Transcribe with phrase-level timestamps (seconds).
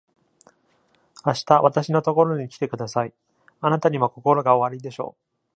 [1.23, 3.13] 明日、私のところに来てください。
[3.59, 5.21] あなたにも心がおありでしょう。